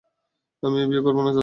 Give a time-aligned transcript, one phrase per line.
[0.63, 1.39] আমি এই বিয়ে করবো না, চাচা।